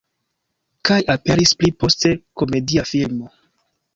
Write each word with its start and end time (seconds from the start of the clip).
Kaj 0.89 0.97
aperis 1.15 1.51
pli 1.59 1.69
poste 1.83 2.13
komedia 2.43 2.89
filmo. 2.95 3.29